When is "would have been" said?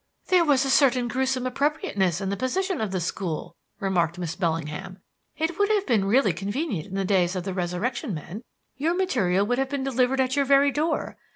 5.59-6.05, 9.45-9.83